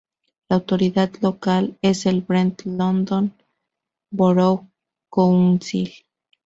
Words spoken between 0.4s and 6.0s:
La autoridad local es el Brent London Borough Council.